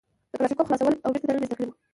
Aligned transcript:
د 0.31 0.33
کلاشينکوف 0.37 0.67
خلاصول 0.69 0.95
او 1.03 1.09
بېرته 1.13 1.23
تړل 1.29 1.39
مې 1.41 1.47
زده 1.47 1.55
کړي 1.57 1.65
وو. 1.67 1.73